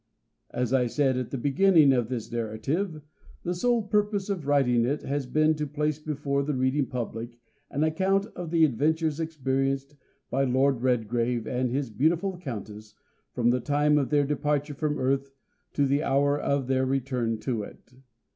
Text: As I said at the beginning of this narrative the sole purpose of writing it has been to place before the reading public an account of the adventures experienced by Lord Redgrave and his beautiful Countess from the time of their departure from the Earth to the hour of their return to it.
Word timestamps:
As 0.49 0.73
I 0.73 0.87
said 0.87 1.15
at 1.15 1.29
the 1.29 1.37
beginning 1.37 1.93
of 1.93 2.09
this 2.09 2.31
narrative 2.31 3.03
the 3.43 3.53
sole 3.53 3.83
purpose 3.83 4.29
of 4.31 4.47
writing 4.47 4.83
it 4.83 5.03
has 5.03 5.27
been 5.27 5.53
to 5.57 5.67
place 5.67 5.99
before 5.99 6.41
the 6.41 6.55
reading 6.55 6.87
public 6.87 7.37
an 7.69 7.83
account 7.83 8.25
of 8.35 8.49
the 8.49 8.65
adventures 8.65 9.19
experienced 9.19 9.95
by 10.31 10.43
Lord 10.43 10.81
Redgrave 10.81 11.45
and 11.45 11.69
his 11.69 11.91
beautiful 11.91 12.39
Countess 12.39 12.95
from 13.33 13.51
the 13.51 13.59
time 13.59 13.99
of 13.99 14.09
their 14.09 14.23
departure 14.25 14.73
from 14.73 14.95
the 14.95 15.03
Earth 15.03 15.29
to 15.73 15.85
the 15.85 16.01
hour 16.01 16.35
of 16.35 16.65
their 16.65 16.87
return 16.87 17.37
to 17.41 17.61
it. 17.61 17.93